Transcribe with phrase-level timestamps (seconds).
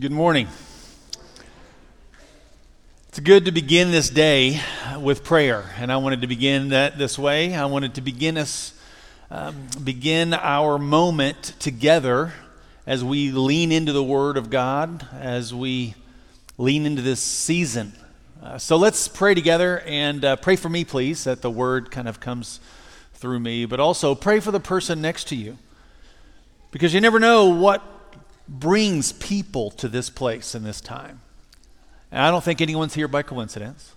[0.00, 0.48] Good morning.
[3.10, 4.58] It's good to begin this day
[4.98, 7.54] with prayer, and I wanted to begin that this way.
[7.54, 8.72] I wanted to begin us
[9.30, 9.54] um,
[9.84, 12.32] begin our moment together
[12.86, 15.94] as we lean into the Word of God, as we
[16.56, 17.92] lean into this season.
[18.42, 22.08] Uh, so let's pray together and uh, pray for me, please, that the Word kind
[22.08, 22.60] of comes
[23.12, 25.58] through me, but also pray for the person next to you,
[26.70, 27.91] because you never know what
[28.48, 31.20] brings people to this place in this time.
[32.10, 33.94] And I don't think anyone's here by coincidence.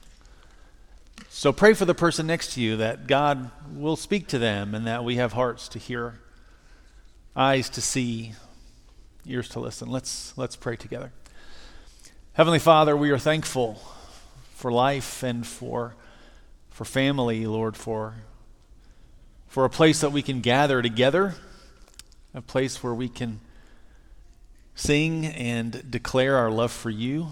[1.29, 4.87] So pray for the person next to you that God will speak to them and
[4.87, 6.20] that we have hearts to hear,
[7.35, 8.34] eyes to see,
[9.25, 9.89] ears to listen.
[9.89, 11.12] Let's, let's pray together.
[12.34, 13.81] Heavenly Father, we are thankful
[14.53, 15.95] for life and for,
[16.70, 18.15] for family, Lord, for,
[19.48, 21.35] for a place that we can gather together,
[22.34, 23.39] a place where we can
[24.75, 27.27] sing and declare our love for you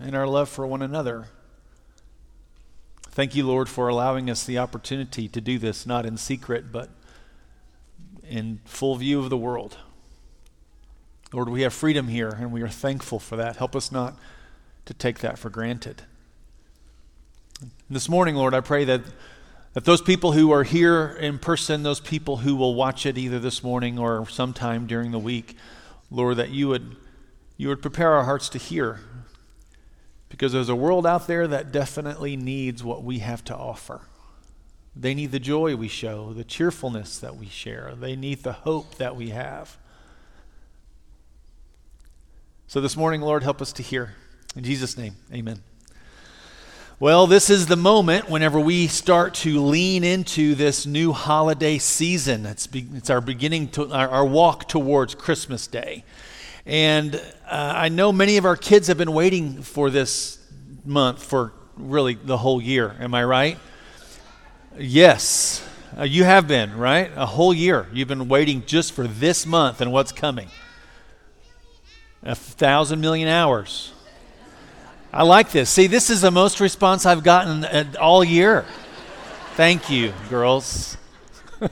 [0.00, 1.28] and our love for one another.
[3.10, 6.90] Thank you, Lord, for allowing us the opportunity to do this, not in secret, but
[8.28, 9.78] in full view of the world.
[11.32, 13.56] Lord, we have freedom here, and we are thankful for that.
[13.56, 14.18] Help us not
[14.84, 16.02] to take that for granted.
[17.88, 19.00] This morning, Lord, I pray that,
[19.72, 23.38] that those people who are here in person, those people who will watch it either
[23.38, 25.56] this morning or sometime during the week,
[26.10, 26.96] Lord, that you would,
[27.56, 29.00] you would prepare our hearts to hear.
[30.28, 34.02] Because there's a world out there that definitely needs what we have to offer.
[34.94, 37.94] They need the joy we show, the cheerfulness that we share.
[37.94, 39.76] They need the hope that we have.
[42.66, 44.14] So this morning, Lord, help us to hear.
[44.56, 45.60] In Jesus' name, amen.
[46.98, 52.46] Well, this is the moment whenever we start to lean into this new holiday season.
[52.46, 56.04] It's, be, it's our beginning to our, our, walk towards Christmas Day.
[56.64, 57.16] And
[57.50, 60.38] uh, I know many of our kids have been waiting for this
[60.86, 62.96] month for really the whole year.
[62.98, 63.58] Am I right?
[64.78, 65.62] Yes,
[65.98, 67.10] uh, you have been, right?
[67.14, 67.88] A whole year.
[67.92, 70.48] You've been waiting just for this month and what's coming.
[72.22, 73.92] A thousand million hours.
[75.12, 75.70] I like this.
[75.70, 78.66] See, this is the most response I've gotten all year.
[79.54, 80.98] Thank you, girls.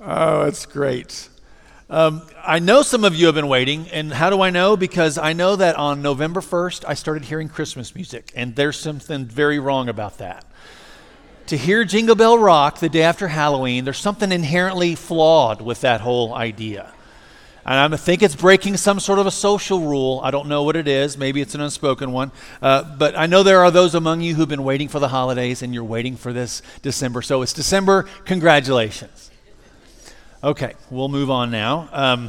[0.00, 1.28] oh, it's great.
[1.90, 4.76] Um, I know some of you have been waiting, and how do I know?
[4.76, 9.26] Because I know that on November 1st, I started hearing Christmas music, and there's something
[9.26, 10.46] very wrong about that.
[11.48, 16.00] To hear Jingle Bell Rock the day after Halloween, there's something inherently flawed with that
[16.00, 16.93] whole idea.
[17.66, 20.20] And I think it's breaking some sort of a social rule.
[20.22, 21.16] I don't know what it is.
[21.16, 22.30] Maybe it's an unspoken one.
[22.60, 25.62] Uh, but I know there are those among you who've been waiting for the holidays
[25.62, 27.22] and you're waiting for this December.
[27.22, 28.02] So it's December.
[28.26, 29.30] Congratulations.
[30.42, 31.88] Okay, we'll move on now.
[31.90, 32.28] Um,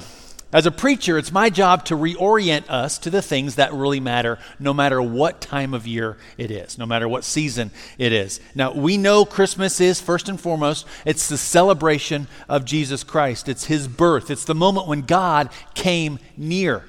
[0.56, 4.40] as a preacher, it's my job to reorient us to the things that really matter,
[4.58, 8.40] no matter what time of year it is, no matter what season it is.
[8.56, 13.50] Now, we know Christmas is, first and foremost, it's the celebration of Jesus Christ.
[13.50, 16.86] It's his birth, it's the moment when God came near.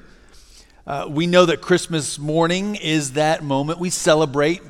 [0.87, 4.61] Uh, we know that Christmas morning is that moment we celebrate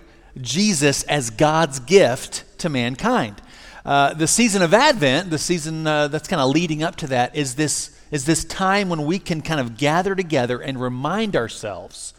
[0.41, 3.43] Jesus as God's gift to mankind.
[3.85, 7.35] Uh, the season of Advent, the season uh, that's kind of leading up to that,
[7.35, 12.13] is this is this time when we can kind of gather together and remind ourselves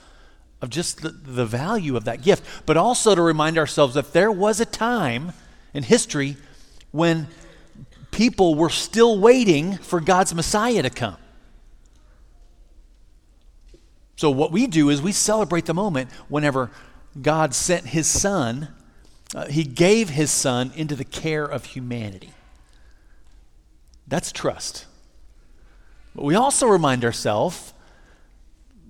[0.60, 4.30] of just the, the value of that gift, but also to remind ourselves that there
[4.30, 5.32] was a time
[5.72, 6.36] in history
[6.90, 7.28] when
[8.10, 11.16] people were still waiting for God's Messiah to come.
[14.16, 16.72] So, what we do is we celebrate the moment whenever
[17.22, 18.68] God sent his son,
[19.32, 22.32] uh, he gave his son into the care of humanity.
[24.08, 24.86] That's trust.
[26.14, 27.72] But we also remind ourselves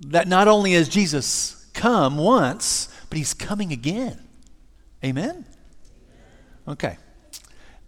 [0.07, 4.19] that not only has Jesus come once, but he's coming again.
[5.03, 5.45] Amen?
[6.67, 6.97] Okay.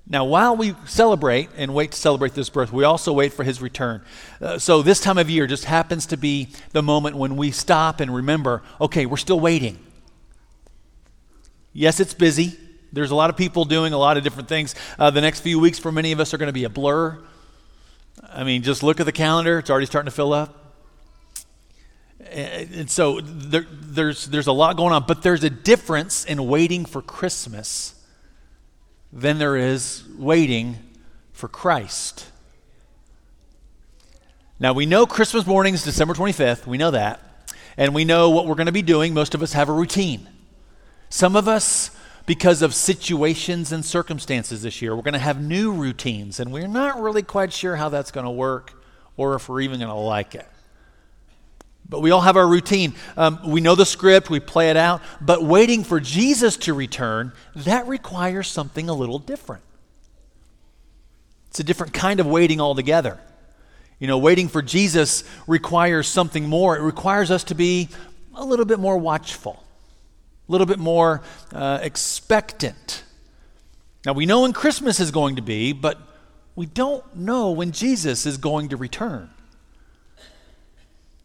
[0.08, 3.62] Now, while we celebrate and wait to celebrate this birth, we also wait for his
[3.62, 4.03] return.
[4.41, 8.00] Uh, so, this time of year just happens to be the moment when we stop
[8.00, 9.79] and remember okay, we're still waiting.
[11.73, 12.58] Yes, it's busy.
[12.91, 14.76] There's a lot of people doing a lot of different things.
[15.00, 17.17] Uh, the next few weeks for many of us are going to be a blur.
[18.23, 20.58] I mean, just look at the calendar, it's already starting to fill up.
[22.29, 26.85] And so there, there's, there's a lot going on, but there's a difference in waiting
[26.85, 27.96] for Christmas
[29.11, 30.78] than there is waiting
[31.34, 32.28] for Christ.
[34.59, 36.67] Now, we know Christmas morning is December 25th.
[36.67, 37.19] We know that.
[37.78, 39.13] And we know what we're going to be doing.
[39.13, 40.29] Most of us have a routine.
[41.09, 41.90] Some of us
[42.26, 44.96] because of situations and circumstances this year.
[44.96, 48.26] We're going to have new routines, and we're not really quite sure how that's going
[48.26, 48.73] to work
[49.18, 50.47] or if we're even going to like it.
[51.88, 52.94] But we all have our routine.
[53.18, 55.02] Um, we know the script, we play it out.
[55.20, 59.64] But waiting for Jesus to return, that requires something a little different.
[61.50, 63.20] It's a different kind of waiting altogether.
[64.00, 66.78] You know, waiting for Jesus requires something more.
[66.78, 67.90] It requires us to be
[68.34, 69.62] a little bit more watchful,
[70.52, 71.22] a little bit more
[71.53, 73.03] uh, expectant.
[74.06, 75.98] Now, we know when Christmas is going to be, but
[76.58, 79.30] we don't know when Jesus is going to return.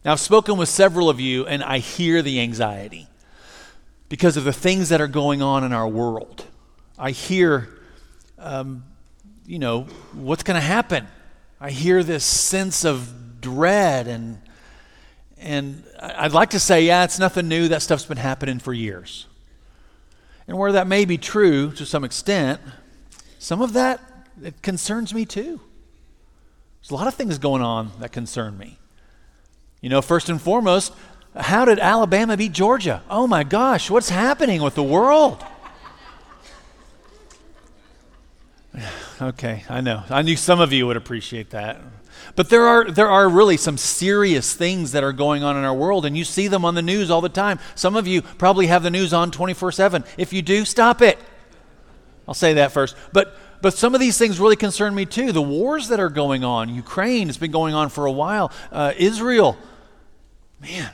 [0.05, 3.07] Now, I've spoken with several of you, and I hear the anxiety
[4.07, 6.45] because of the things that are going on in our world.
[6.97, 7.67] I hear,
[8.39, 8.85] um,
[9.45, 11.05] you know, what's going to happen.
[11.59, 14.39] I hear this sense of dread, and,
[15.39, 17.67] and I'd like to say, yeah, it's nothing new.
[17.67, 19.27] That stuff's been happening for years.
[20.47, 22.61] And where that may be true to some extent,
[23.39, 24.01] some of that
[24.43, 25.59] it concerns me too.
[26.81, 28.77] There's a lot of things going on that concern me.
[29.81, 30.93] You know, first and foremost,
[31.35, 33.03] how did Alabama beat Georgia?
[33.09, 35.43] Oh my gosh, what's happening with the world?
[39.21, 40.03] okay, I know.
[40.09, 41.81] I knew some of you would appreciate that.
[42.35, 45.73] But there are, there are really some serious things that are going on in our
[45.73, 47.59] world, and you see them on the news all the time.
[47.75, 50.03] Some of you probably have the news on 24 7.
[50.17, 51.17] If you do, stop it.
[52.27, 52.95] I'll say that first.
[53.13, 55.31] But but some of these things really concern me too.
[55.31, 58.93] The wars that are going on, Ukraine has been going on for a while, uh,
[58.97, 59.57] Israel,
[60.61, 60.91] man.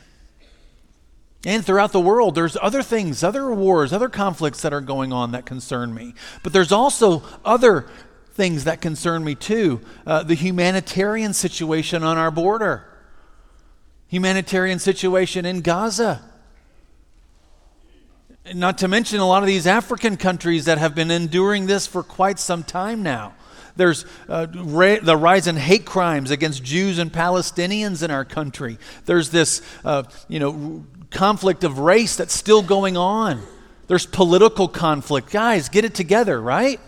[1.46, 5.32] And throughout the world, there's other things, other wars, other conflicts that are going on
[5.32, 6.14] that concern me.
[6.42, 7.88] But there's also other
[8.34, 9.82] things that concern me too.
[10.06, 12.86] Uh, the humanitarian situation on our border,
[14.08, 16.22] humanitarian situation in Gaza.
[18.54, 22.04] Not to mention a lot of these African countries that have been enduring this for
[22.04, 23.36] quite some time now.
[23.76, 28.78] There's uh, ra- the rise in hate crimes against Jews and Palestinians in our country.
[29.06, 33.42] There's this, uh, you know, conflict of race that's still going on.
[33.88, 35.32] There's political conflict.
[35.32, 36.80] Guys, get it together, right?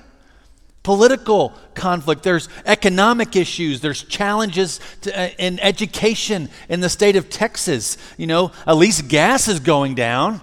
[0.86, 2.22] Political conflict.
[2.22, 3.82] There's economic issues.
[3.82, 7.98] There's challenges to, uh, in education in the state of Texas.
[8.18, 10.42] You know, at least gas is going down.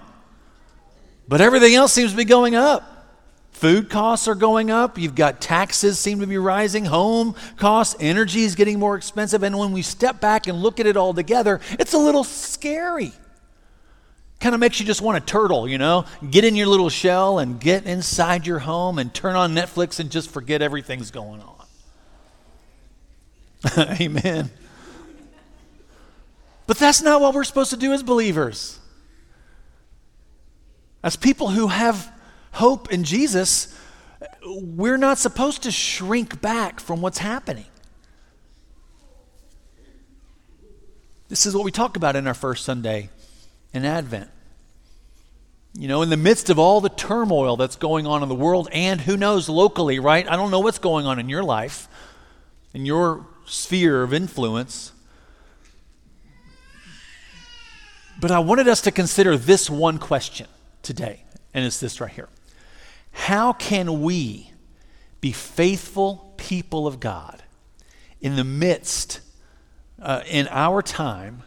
[1.29, 3.07] But everything else seems to be going up.
[3.51, 4.97] Food costs are going up.
[4.97, 6.83] You've got taxes seem to be rising.
[6.83, 9.43] Home costs, energy is getting more expensive.
[9.43, 13.13] And when we step back and look at it all together, it's a little scary.
[14.43, 16.03] Kind of makes you just want to turtle, you know?
[16.29, 20.11] Get in your little shell and get inside your home and turn on Netflix and
[20.11, 21.65] just forget everything's going on.
[24.01, 24.51] Amen.
[26.67, 28.79] But that's not what we're supposed to do as believers.
[31.01, 32.11] As people who have
[32.51, 33.73] hope in Jesus,
[34.45, 37.67] we're not supposed to shrink back from what's happening.
[41.29, 43.09] This is what we talk about in our first Sunday
[43.73, 44.29] in Advent.
[45.75, 48.69] You know, in the midst of all the turmoil that's going on in the world
[48.71, 50.27] and who knows locally, right?
[50.29, 51.87] I don't know what's going on in your life,
[52.73, 54.91] in your sphere of influence.
[58.21, 60.47] But I wanted us to consider this one question
[60.83, 61.23] today,
[61.53, 62.29] and it's this right here
[63.11, 64.51] How can we
[65.19, 67.41] be faithful people of God
[68.21, 69.21] in the midst,
[69.99, 71.43] uh, in our time,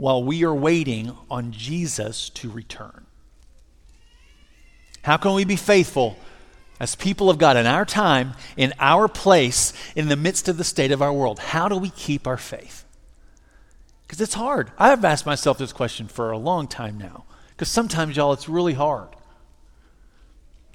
[0.00, 3.04] while we are waiting on Jesus to return?
[5.02, 6.16] How can we be faithful
[6.80, 10.64] as people of God in our time, in our place, in the midst of the
[10.64, 11.38] state of our world?
[11.38, 12.84] How do we keep our faith?
[14.06, 14.72] Because it's hard.
[14.78, 17.24] I've asked myself this question for a long time now.
[17.50, 19.08] Because sometimes, y'all, it's really hard.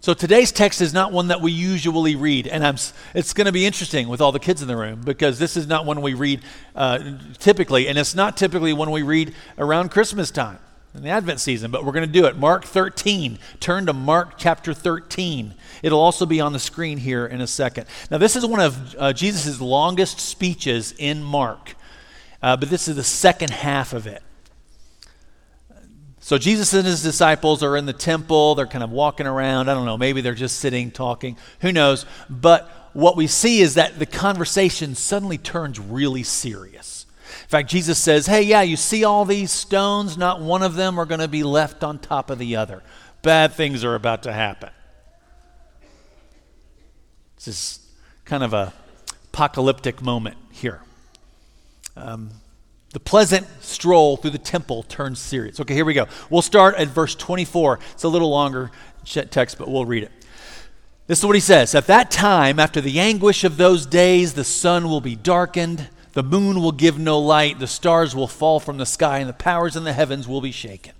[0.05, 2.75] So today's text is not one that we usually read, and I'm,
[3.15, 5.65] it's going to be interesting with all the kids in the room because this is
[5.65, 6.41] not one we read
[6.75, 6.99] uh,
[7.39, 10.59] typically, and it's not typically one we read around Christmas time
[10.93, 12.37] in the Advent season, but we're going to do it.
[12.37, 13.39] Mark 13.
[13.59, 15.55] Turn to Mark chapter 13.
[15.81, 17.87] It'll also be on the screen here in a second.
[18.11, 21.73] Now, this is one of uh, Jesus' longest speeches in Mark,
[22.43, 24.21] uh, but this is the second half of it.
[26.25, 28.55] So Jesus and his disciples are in the temple.
[28.55, 29.69] They're kind of walking around.
[29.69, 29.95] I don't know.
[29.95, 31.37] Maybe they're just sitting, talking.
[31.59, 32.07] Who knows?
[32.31, 37.05] But what we see is that the conversation suddenly turns really serious.
[37.43, 40.17] In fact, Jesus says, Hey, yeah, you see all these stones?
[40.17, 42.81] Not one of them are going to be left on top of the other.
[43.21, 44.71] Bad things are about to happen.
[47.35, 47.87] This is
[48.23, 48.73] kind of a
[49.25, 50.81] apocalyptic moment here.
[51.95, 52.31] Um,
[52.95, 55.59] the pleasant stroll through the temple turns serious.
[55.59, 56.07] Okay, here we go.
[56.29, 57.77] We'll start at verse 24.
[57.91, 58.71] It's a little longer
[59.03, 60.13] text, but we'll read it.
[61.05, 64.45] This is what he says At that time, after the anguish of those days, the
[64.45, 68.77] sun will be darkened The moon will give no light, the stars will fall from
[68.77, 70.93] the sky, and the powers in the heavens will be shaken.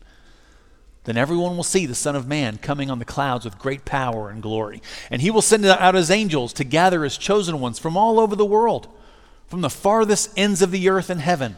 [1.06, 4.30] Then everyone will see the Son of Man coming on the clouds with great power
[4.30, 4.82] and glory.
[5.10, 8.36] And he will send out his angels to gather his chosen ones from all over
[8.36, 8.90] the world,
[9.48, 11.56] from the farthest ends of the earth and heaven.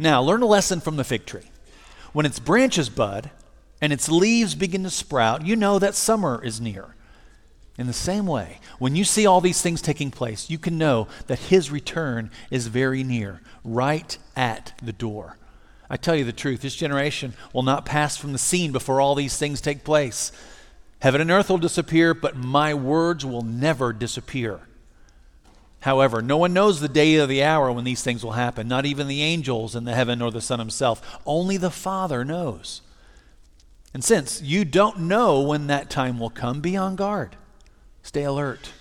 [0.00, 1.50] Now, learn a lesson from the fig tree.
[2.14, 3.30] When its branches bud
[3.82, 6.94] and its leaves begin to sprout, you know that summer is near.
[7.76, 11.06] In the same way, when you see all these things taking place, you can know
[11.26, 15.36] that his return is very near, right at the door.
[15.90, 19.14] I tell you the truth, this generation will not pass from the scene before all
[19.14, 20.32] these things take place.
[21.00, 24.60] Heaven and earth will disappear, but my words will never disappear.
[25.80, 28.84] However, no one knows the day or the hour when these things will happen, not
[28.84, 31.18] even the angels in the heaven or the Son himself.
[31.24, 32.82] Only the Father knows.
[33.94, 37.36] And since you don't know when that time will come, be on guard.
[38.02, 38.72] Stay alert.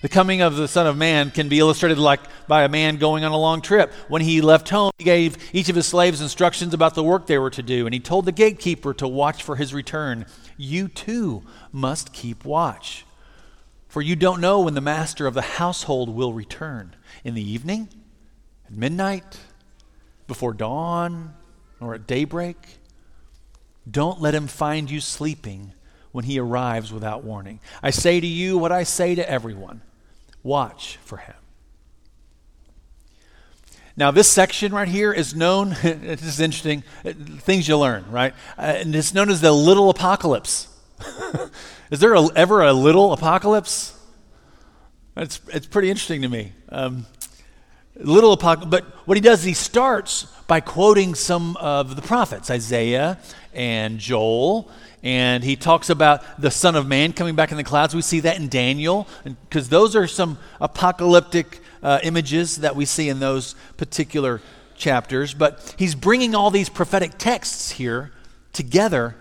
[0.00, 3.22] The coming of the Son of Man can be illustrated like by a man going
[3.22, 3.92] on a long trip.
[4.08, 7.38] When he left home, he gave each of his slaves instructions about the work they
[7.38, 10.26] were to do, and he told the gatekeeper to watch for his return.
[10.56, 13.06] You too must keep watch,
[13.92, 17.90] for you don't know when the master of the household will return in the evening,
[18.64, 19.38] at midnight,
[20.26, 21.34] before dawn,
[21.78, 22.56] or at daybreak.
[23.90, 25.74] Don't let him find you sleeping
[26.10, 27.60] when he arrives without warning.
[27.82, 29.82] I say to you what I say to everyone
[30.42, 31.34] watch for him.
[33.94, 38.32] Now, this section right here is known, this is interesting, things you learn, right?
[38.56, 40.68] Uh, and it's known as the little apocalypse.
[41.92, 43.94] is there a, ever a little apocalypse?
[45.14, 46.54] It's, it's pretty interesting to me.
[46.70, 47.04] Um,
[47.96, 52.50] little apocalypse, but what he does is he starts by quoting some of the prophets,
[52.50, 53.18] Isaiah
[53.52, 54.70] and Joel,
[55.02, 57.94] and he talks about the Son of Man coming back in the clouds.
[57.94, 63.10] We see that in Daniel, because those are some apocalyptic uh, images that we see
[63.10, 64.40] in those particular
[64.78, 65.34] chapters.
[65.34, 68.12] But he's bringing all these prophetic texts here
[68.54, 69.14] together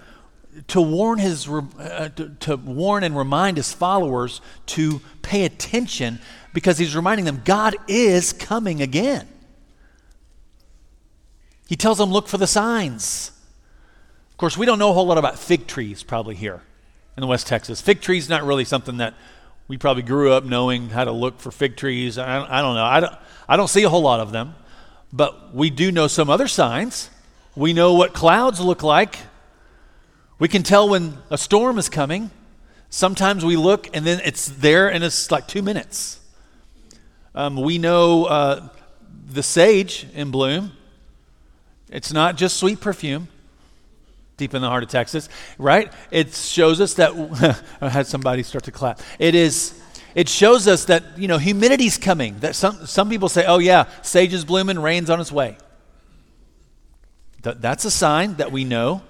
[0.68, 6.20] to warn his uh, to, to warn and remind his followers to pay attention
[6.54, 9.28] because he's reminding them God is coming again.
[11.68, 13.32] He tells them look for the signs
[14.32, 16.62] Of course, we don't know a whole lot about fig trees probably here
[17.16, 17.80] in West Texas.
[17.80, 19.14] Fig trees not really something that
[19.68, 22.18] we probably grew up knowing how to look for fig trees.
[22.18, 22.84] I, I don't know.
[22.84, 23.14] I don't,
[23.48, 24.56] I don't see a whole lot of them,
[25.14, 27.10] but we do know some other signs.
[27.56, 29.18] We know what clouds look like.
[30.42, 32.32] We can tell when a storm is coming.
[32.90, 36.20] Sometimes we look and then it's there and it's like two minutes.
[37.36, 38.70] Um, we know uh,
[39.28, 40.72] the sage in bloom.
[41.92, 43.28] It's not just sweet perfume
[44.36, 45.30] deep in the heart of Texas,
[45.60, 45.94] right?
[46.10, 49.00] It shows us that I had somebody start to clap.
[49.20, 49.80] It is
[50.16, 52.40] it shows us that, you know, humidity's coming.
[52.40, 55.56] That some some people say, "Oh yeah, sage is blooming, rain's on its way."
[57.44, 59.04] Th- that's a sign that we know.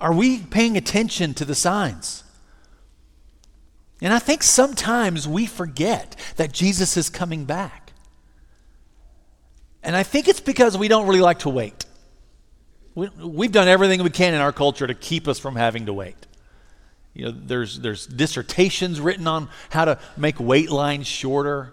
[0.00, 2.24] Are we paying attention to the signs?
[4.00, 7.92] And I think sometimes we forget that Jesus is coming back.
[9.82, 11.84] And I think it's because we don't really like to wait.
[12.94, 15.92] We, have done everything we can in our culture to keep us from having to
[15.92, 16.16] wait.
[17.14, 21.72] You know, there's, there's dissertations written on how to make wait lines shorter.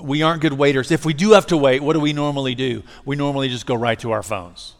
[0.00, 0.90] We aren't good waiters.
[0.90, 2.82] If we do have to wait, what do we normally do?
[3.04, 4.74] We normally just go right to our phones.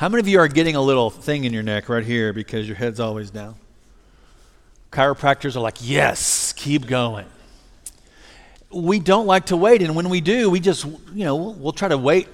[0.00, 2.66] How many of you are getting a little thing in your neck right here because
[2.66, 3.56] your head's always down?
[4.90, 7.26] Chiropractors are like, yes, keep going.
[8.70, 11.88] We don't like to wait, and when we do, we just, you know, we'll, try
[11.88, 12.28] to wait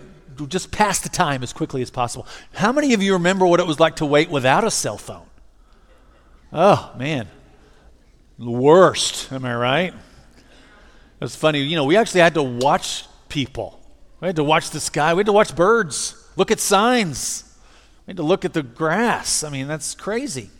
[0.46, 2.28] just pass the time as quickly as possible.
[2.54, 5.26] How many of you remember what it was like to wait without a cell phone?
[6.52, 7.26] Oh, man.
[8.38, 9.94] The worst, am I right?
[11.20, 13.80] It's funny, you know, we actually had to watch people.
[14.20, 15.14] We had to watch the sky.
[15.14, 17.42] We had to watch birds, look at signs.
[18.06, 19.42] We had to look at the grass.
[19.42, 20.50] I mean, that's crazy.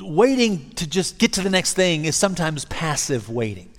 [0.00, 3.70] Waiting to just get to the next thing is sometimes passive waiting.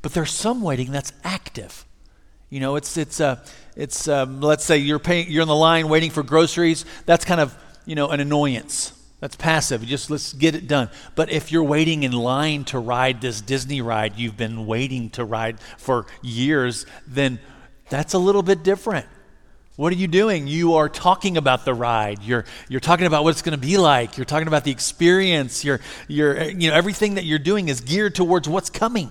[0.00, 1.84] But there's some waiting that's active.
[2.50, 5.88] You know, it's it's uh, it's um, let's say you're paying, you're in the line
[5.88, 6.84] waiting for groceries.
[7.04, 8.92] That's kind of you know an annoyance.
[9.18, 9.84] That's passive.
[9.84, 10.90] Just let's get it done.
[11.14, 15.24] But if you're waiting in line to ride this Disney ride you've been waiting to
[15.24, 17.40] ride for years, then
[17.88, 19.06] that's a little bit different.
[19.76, 20.46] What are you doing?
[20.46, 22.22] You are talking about the ride.
[22.22, 24.16] You're, you're talking about what it's going to be like.
[24.16, 25.64] You're talking about the experience.
[25.64, 29.10] You're, you're, you know, everything that you're doing is geared towards what's coming.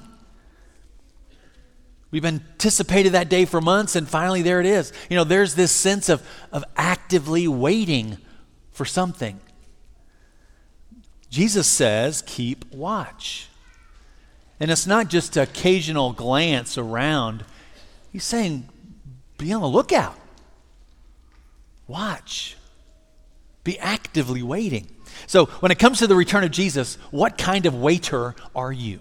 [2.11, 4.93] We've anticipated that day for months, and finally there it is.
[5.09, 8.17] You know, there's this sense of, of actively waiting
[8.71, 9.41] for something.
[11.29, 13.49] Jesus says, keep watch.
[14.59, 17.43] And it's not just an occasional glance around.
[18.11, 18.69] He's saying,
[19.37, 20.15] be on the lookout.
[21.87, 22.57] Watch.
[23.63, 24.87] Be actively waiting.
[25.27, 28.99] So, when it comes to the return of Jesus, what kind of waiter are you?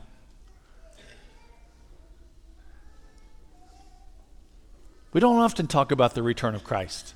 [5.13, 7.15] We don't often talk about the return of Christ,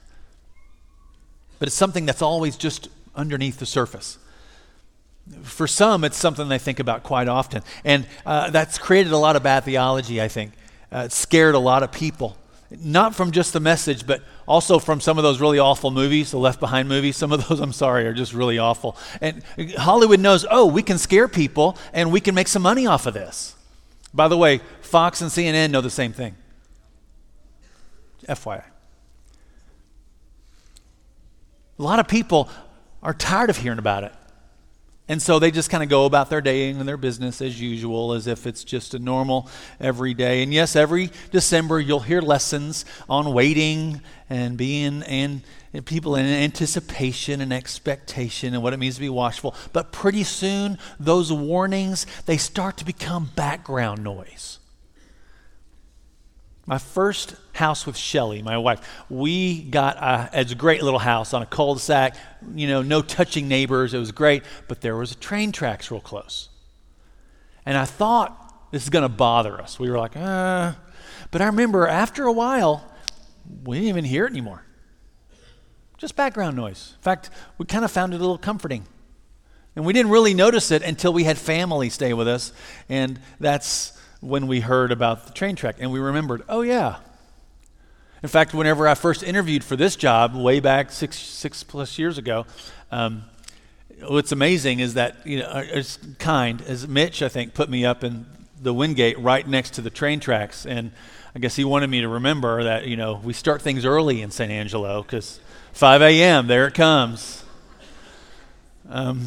[1.58, 4.18] but it's something that's always just underneath the surface.
[5.42, 7.62] For some, it's something they think about quite often.
[7.84, 10.52] And uh, that's created a lot of bad theology, I think.
[10.92, 12.36] Uh, it scared a lot of people.
[12.70, 16.38] Not from just the message, but also from some of those really awful movies, the
[16.38, 17.16] Left Behind movies.
[17.16, 18.96] Some of those, I'm sorry, are just really awful.
[19.20, 19.42] And
[19.76, 23.14] Hollywood knows, oh, we can scare people and we can make some money off of
[23.14, 23.54] this.
[24.12, 26.36] By the way, Fox and CNN know the same thing.
[28.28, 28.64] FYI.
[31.78, 32.48] A lot of people
[33.02, 34.12] are tired of hearing about it.
[35.08, 38.12] And so they just kind of go about their day and their business as usual,
[38.12, 39.48] as if it's just a normal
[39.78, 40.42] every day.
[40.42, 46.26] And yes, every December you'll hear lessons on waiting and being and, and people in
[46.26, 49.54] anticipation and expectation and what it means to be watchful.
[49.72, 54.58] But pretty soon those warnings they start to become background noise.
[56.68, 61.32] My first house with Shelly, my wife, we got a, it's a great little house
[61.32, 62.16] on a cul-de-sac,
[62.56, 63.94] you know, no touching neighbors.
[63.94, 66.48] It was great, but there was train tracks real close.
[67.64, 69.78] And I thought this is going to bother us.
[69.78, 70.72] We were like, uh,
[71.30, 72.84] but I remember after a while,
[73.64, 74.64] we didn't even hear it anymore.
[75.98, 76.94] Just background noise.
[76.96, 78.86] In fact, we kind of found it a little comforting.
[79.76, 82.52] And we didn't really notice it until we had family stay with us.
[82.88, 86.96] And that's when we heard about the train track and we remembered, oh, yeah.
[88.22, 92.18] In fact, whenever I first interviewed for this job, way back six, six plus years
[92.18, 92.46] ago,
[92.90, 93.24] um,
[94.02, 97.84] what's amazing is that, you know, uh, it's kind, as Mitch, I think, put me
[97.84, 98.26] up in
[98.60, 100.66] the Wingate right next to the train tracks.
[100.66, 100.92] And
[101.34, 104.30] I guess he wanted me to remember that, you know, we start things early in
[104.30, 105.38] San Angelo because
[105.72, 107.44] 5 a.m., there it comes.
[108.88, 109.26] Um,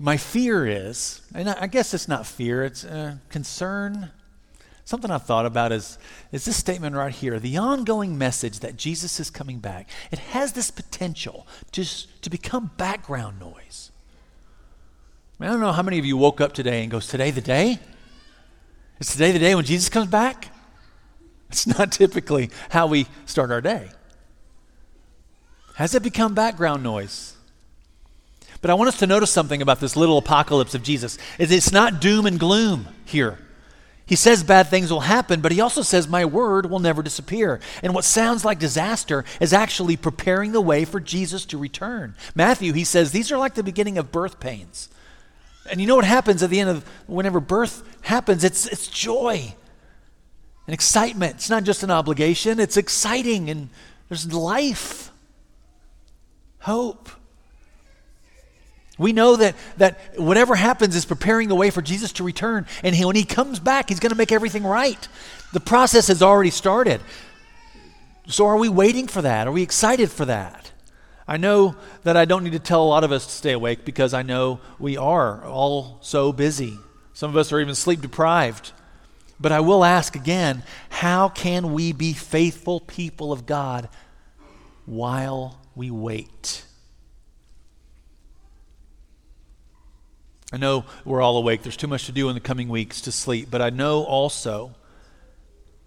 [0.00, 4.10] my fear is, and I guess it's not fear, it's uh, concern.
[4.86, 5.98] Something I've thought about is,
[6.32, 7.38] is this statement right here.
[7.38, 12.70] The ongoing message that Jesus is coming back, it has this potential just to become
[12.78, 13.92] background noise.
[15.38, 17.30] I, mean, I don't know how many of you woke up today and goes, Today
[17.30, 17.78] the day?
[19.00, 20.48] Is today the day when Jesus comes back?
[21.50, 23.90] It's not typically how we start our day.
[25.74, 27.36] Has it become background noise?
[28.60, 31.18] But I want us to notice something about this little apocalypse of Jesus.
[31.38, 33.38] It's not doom and gloom here.
[34.04, 37.60] He says bad things will happen, but he also says, My word will never disappear.
[37.80, 42.16] And what sounds like disaster is actually preparing the way for Jesus to return.
[42.34, 44.88] Matthew, he says, These are like the beginning of birth pains.
[45.70, 48.42] And you know what happens at the end of whenever birth happens?
[48.42, 49.54] It's, it's joy
[50.66, 51.36] and excitement.
[51.36, 53.68] It's not just an obligation, it's exciting and
[54.08, 55.12] there's life,
[56.58, 57.10] hope.
[59.00, 62.66] We know that, that whatever happens is preparing the way for Jesus to return.
[62.84, 65.08] And he, when he comes back, he's going to make everything right.
[65.54, 67.00] The process has already started.
[68.26, 69.46] So are we waiting for that?
[69.46, 70.70] Are we excited for that?
[71.26, 73.86] I know that I don't need to tell a lot of us to stay awake
[73.86, 76.76] because I know we are all so busy.
[77.14, 78.72] Some of us are even sleep deprived.
[79.40, 83.88] But I will ask again how can we be faithful people of God
[84.84, 86.66] while we wait?
[90.52, 91.62] I know we're all awake.
[91.62, 94.74] There's too much to do in the coming weeks to sleep, but I know also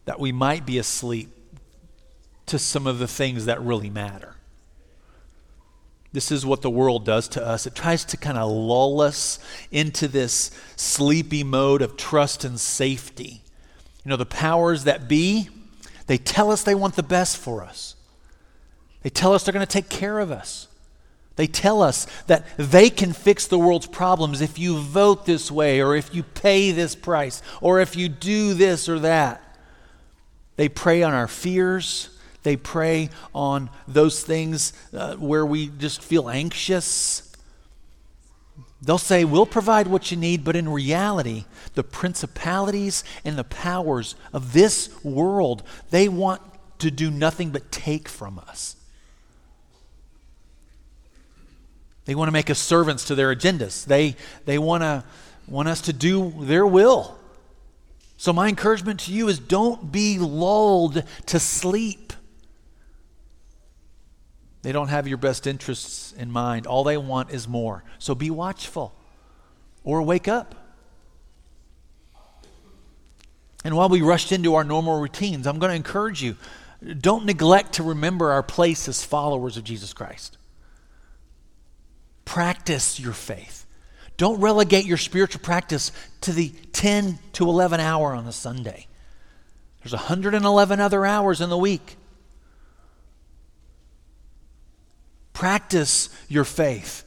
[0.06, 1.30] that we might be asleep
[2.45, 4.36] to some of the things that really matter.
[6.13, 7.65] This is what the world does to us.
[7.65, 9.39] It tries to kind of lull us
[9.71, 13.41] into this sleepy mode of trust and safety.
[14.06, 15.49] You know, the powers that be,
[16.08, 17.95] they tell us they want the best for us.
[19.02, 20.67] They tell us they're going to take care of us.
[21.36, 25.82] They tell us that they can fix the world's problems if you vote this way,
[25.82, 29.41] or if you pay this price, or if you do this or that.
[30.56, 32.10] They prey on our fears.
[32.43, 37.36] They prey on those things uh, where we just feel anxious.
[38.82, 44.15] They'll say, We'll provide what you need, but in reality, the principalities and the powers
[44.34, 46.41] of this world, they want
[46.80, 48.76] to do nothing but take from us.
[52.06, 53.86] They want to make us servants to their agendas.
[53.86, 55.04] They, they want, to,
[55.48, 57.18] want us to do their will.
[58.18, 62.13] So, my encouragement to you is don't be lulled to sleep.
[64.62, 66.68] They don't have your best interests in mind.
[66.68, 67.84] All they want is more.
[68.00, 68.94] So, be watchful
[69.84, 70.56] or wake up.
[73.66, 76.38] And while we rushed into our normal routines, I'm going to encourage you
[77.00, 80.38] don't neglect to remember our place as followers of Jesus Christ.
[82.34, 83.67] Practice your faith.
[84.17, 85.91] Don't relegate your spiritual practice
[86.22, 88.88] to the 10 to 11 hour on a Sunday.
[89.84, 91.96] There's 111 other hours in the week.
[95.34, 97.04] Practice your faith.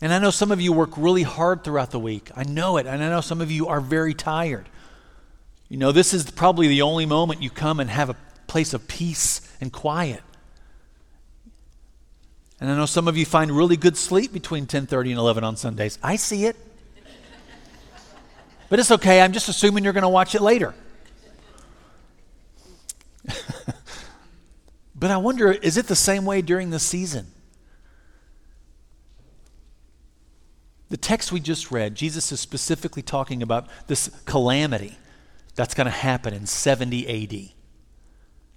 [0.00, 2.32] And I know some of you work really hard throughout the week.
[2.34, 2.86] I know it.
[2.88, 4.68] And I know some of you are very tired.
[5.68, 8.16] You know, this is probably the only moment you come and have a
[8.48, 10.20] place of peace and quiet.
[12.60, 15.56] And I know some of you find really good sleep between 10:30 and 11 on
[15.56, 15.98] Sundays.
[16.02, 16.56] I see it.
[18.68, 19.20] But it's okay.
[19.20, 20.74] I'm just assuming you're going to watch it later.
[24.94, 27.28] but I wonder is it the same way during the season?
[30.90, 34.96] The text we just read, Jesus is specifically talking about this calamity
[35.54, 37.57] that's going to happen in 70 AD.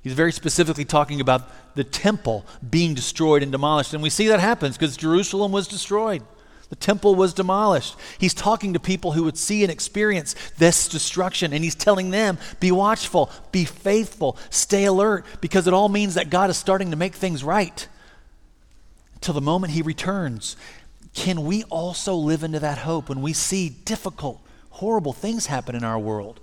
[0.01, 3.93] He's very specifically talking about the temple being destroyed and demolished.
[3.93, 6.23] And we see that happens because Jerusalem was destroyed.
[6.69, 7.97] The temple was demolished.
[8.17, 12.37] He's talking to people who would see and experience this destruction, and he's telling them
[12.61, 16.95] be watchful, be faithful, stay alert, because it all means that God is starting to
[16.95, 17.87] make things right
[19.19, 20.55] till the moment he returns.
[21.13, 25.83] Can we also live into that hope when we see difficult, horrible things happen in
[25.83, 26.39] our world?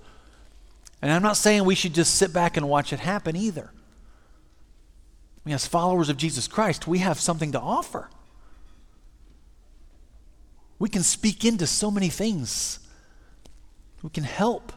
[1.01, 3.71] And I'm not saying we should just sit back and watch it happen either.
[3.73, 8.09] I mean, as followers of Jesus Christ, we have something to offer.
[10.77, 12.79] We can speak into so many things,
[14.01, 14.73] we can help.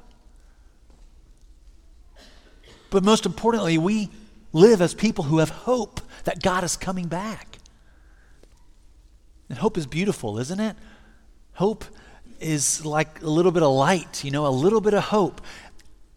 [2.91, 4.11] But most importantly, we
[4.53, 7.59] live as people who have hope that God is coming back.
[9.49, 10.77] And hope is beautiful, isn't it?
[11.55, 11.85] Hope
[12.39, 15.41] is like a little bit of light, you know, a little bit of hope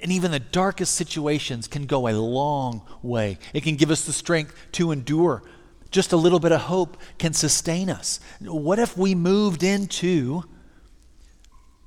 [0.05, 3.39] and even the darkest situations can go a long way.
[3.55, 5.41] It can give us the strength to endure.
[5.89, 8.19] Just a little bit of hope can sustain us.
[8.39, 10.43] What if we moved into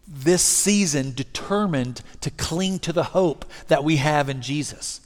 [0.04, 5.00] this season determined to cling to the hope that we have in Jesus?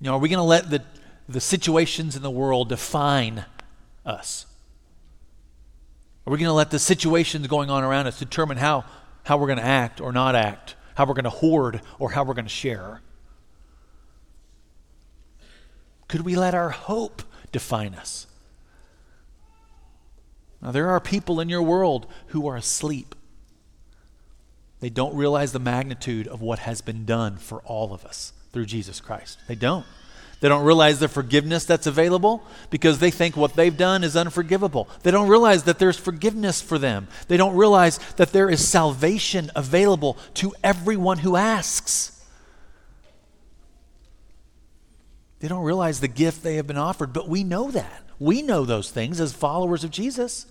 [0.00, 0.84] You know, are we going to let the,
[1.28, 3.44] the situations in the world define
[4.04, 4.46] us?
[6.28, 8.84] Are we going to let the situations going on around us determine how,
[9.24, 10.75] how we're going to act or not act?
[10.96, 13.00] How we're going to hoard, or how we're going to share?
[16.08, 18.26] Could we let our hope define us?
[20.62, 23.14] Now, there are people in your world who are asleep.
[24.80, 28.66] They don't realize the magnitude of what has been done for all of us through
[28.66, 29.38] Jesus Christ.
[29.48, 29.86] They don't.
[30.40, 34.88] They don't realize the forgiveness that's available because they think what they've done is unforgivable.
[35.02, 37.08] They don't realize that there's forgiveness for them.
[37.28, 42.12] They don't realize that there is salvation available to everyone who asks.
[45.40, 48.02] They don't realize the gift they have been offered, but we know that.
[48.18, 50.46] We know those things as followers of Jesus.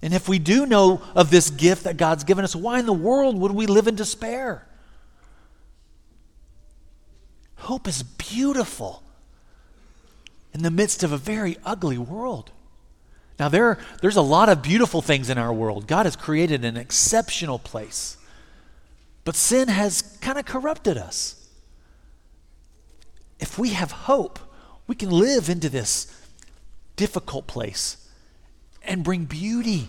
[0.00, 2.92] And if we do know of this gift that God's given us, why in the
[2.92, 4.66] world would we live in despair?
[7.62, 9.04] Hope is beautiful
[10.52, 12.50] in the midst of a very ugly world.
[13.38, 15.86] Now, there, there's a lot of beautiful things in our world.
[15.86, 18.16] God has created an exceptional place.
[19.24, 21.48] But sin has kind of corrupted us.
[23.38, 24.40] If we have hope,
[24.88, 26.20] we can live into this
[26.96, 28.08] difficult place
[28.82, 29.88] and bring beauty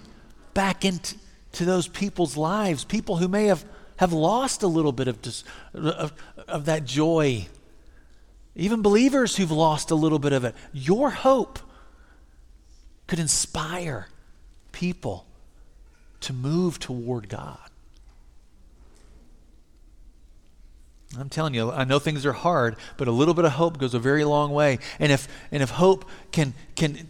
[0.54, 1.16] back into
[1.58, 3.66] those people's lives, people who may have,
[3.98, 5.18] have lost a little bit of,
[5.74, 6.14] of,
[6.48, 7.48] of that joy
[8.56, 10.56] even believers who've lost a little bit of it.
[10.72, 11.60] Your hope
[13.08, 14.08] could inspire
[14.72, 15.26] people
[16.22, 17.58] to move toward God.
[21.20, 23.94] I'm telling you, I know things are hard, but a little bit of hope goes
[23.94, 24.80] a very long way.
[25.00, 27.08] And if, and if hope can, can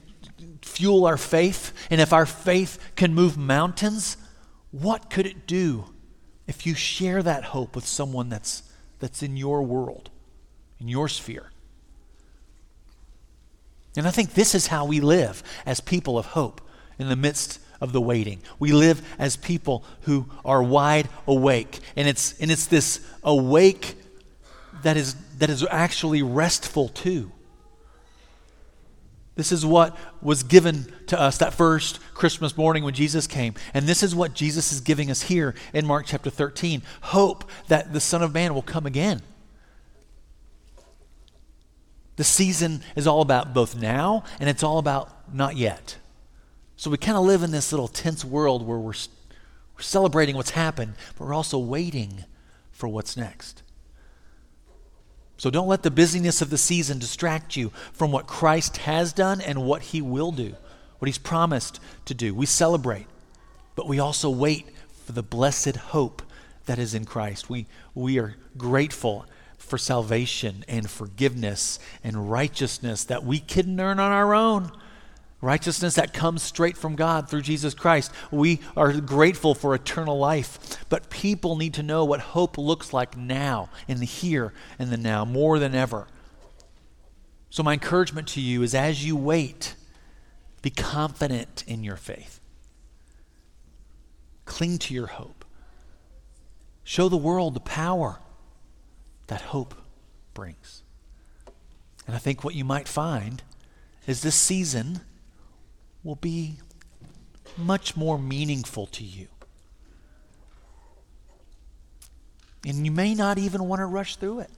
[0.62, 4.18] fuel our faith, and if our faith can move mountains,
[4.72, 5.86] what could it do
[6.48, 8.64] if you share that hope with someone that's,
[9.00, 10.10] that's in your world?
[10.80, 11.52] In your sphere.
[13.96, 16.62] And I think this is how we live as people of hope
[16.98, 18.42] in the midst of the waiting.
[18.60, 21.80] We live as people who are wide awake.
[21.96, 23.96] And it's, and it's this awake
[24.84, 27.32] that is, that is actually restful too.
[29.36, 33.56] This is what was given to us that first Christmas morning when Jesus came.
[33.74, 37.94] And this is what Jesus is giving us here in Mark chapter 13 hope that
[37.94, 39.22] the Son of Man will come again.
[42.16, 45.98] The season is all about both now and it's all about not yet.
[46.76, 48.94] So we kind of live in this little tense world where we're,
[49.76, 52.26] we're celebrating what's happened, but we're also waiting
[52.72, 53.64] for what's next.
[55.38, 59.42] So don't let the busyness of the season distract you from what Christ has done
[59.42, 60.56] and what he will do,
[61.00, 62.34] what he's promised to do.
[62.34, 63.08] We celebrate,
[63.76, 64.68] but we also wait
[65.06, 66.22] for the blessed hope
[66.66, 67.50] that is in Christ.
[67.50, 69.26] We, we are grateful
[69.74, 74.72] for salvation and forgiveness and righteousness that we couldn't earn on our own.
[75.42, 78.12] Righteousness that comes straight from God through Jesus Christ.
[78.30, 80.78] We are grateful for eternal life.
[80.90, 84.98] But people need to know what hope looks like now, in the here and the
[84.98, 86.06] now, more than ever.
[87.50, 89.74] So, my encouragement to you is as you wait,
[90.62, 92.40] be confident in your faith.
[94.46, 95.44] Cling to your hope.
[96.84, 98.20] Show the world the power
[99.34, 99.74] that hope
[100.36, 100.84] brings.
[102.06, 103.42] And I think what you might find
[104.06, 105.00] is this season
[106.04, 106.58] will be
[107.58, 109.28] much more meaningful to you.
[112.64, 114.52] And you may not even want to rush through it.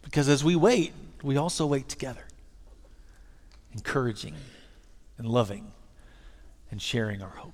[0.00, 2.24] Because as we wait, we also wait together,
[3.74, 4.34] encouraging
[5.18, 5.72] and loving
[6.70, 7.52] and sharing our hope.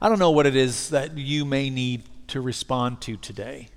[0.00, 3.68] I don't know what it is that you may need to respond to today.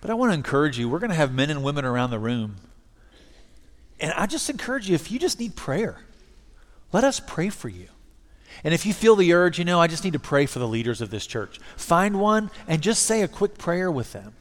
[0.00, 0.88] But I want to encourage you.
[0.88, 2.56] We're going to have men and women around the room.
[3.98, 6.00] And I just encourage you if you just need prayer,
[6.92, 7.88] let us pray for you.
[8.64, 10.68] And if you feel the urge, you know, I just need to pray for the
[10.68, 14.34] leaders of this church, find one and just say a quick prayer with them.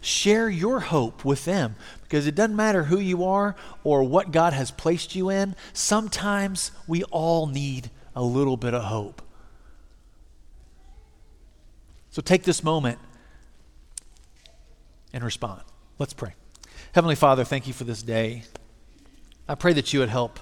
[0.00, 4.52] Share your hope with them because it doesn't matter who you are or what God
[4.52, 5.56] has placed you in.
[5.72, 9.22] Sometimes we all need a little bit of hope.
[12.16, 12.98] So take this moment
[15.12, 15.60] and respond.
[15.98, 16.32] Let's pray.
[16.92, 18.44] Heavenly Father, thank you for this day.
[19.46, 20.40] I pray that you would help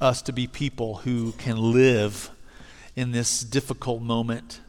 [0.00, 2.30] us to be people who can live
[2.94, 4.60] in this difficult moment.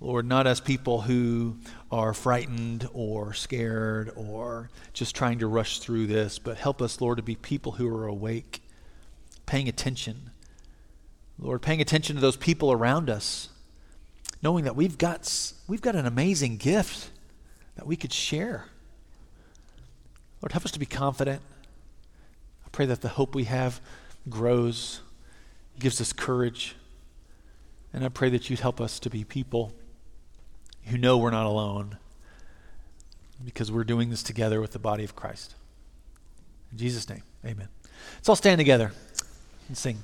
[0.00, 1.58] Lord, not as people who
[1.92, 7.18] are frightened or scared or just trying to rush through this, but help us, Lord,
[7.18, 8.64] to be people who are awake,
[9.46, 10.30] paying attention.
[11.38, 13.50] Lord, paying attention to those people around us
[14.44, 17.10] knowing that we've got, we've got an amazing gift
[17.76, 18.66] that we could share.
[20.42, 21.40] Lord, help us to be confident.
[22.66, 23.80] I pray that the hope we have
[24.28, 25.00] grows,
[25.78, 26.76] gives us courage.
[27.94, 29.72] And I pray that you'd help us to be people
[30.84, 31.96] who know we're not alone
[33.42, 35.54] because we're doing this together with the body of Christ.
[36.70, 37.68] In Jesus' name, amen.
[38.16, 38.92] Let's all stand together
[39.68, 39.98] and sing.